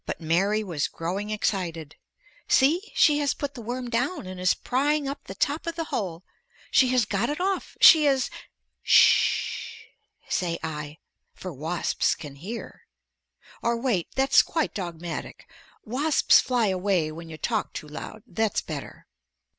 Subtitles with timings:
[0.07, 1.95] But Mary was growing excited.
[2.47, 5.83] "See, she has put the worm down and is prying up the top of the
[5.93, 6.23] hole.
[6.71, 7.77] She has got it off.
[7.81, 8.31] She is"
[8.83, 8.89] "Ss
[9.77, 9.87] h,"
[10.27, 10.97] say I,
[11.35, 12.87] for wasps can hear.
[13.61, 15.47] Or, wait; that's quite dogmatic.
[15.85, 18.23] Wasps fly away when you talk too loud.
[18.25, 19.05] That's better.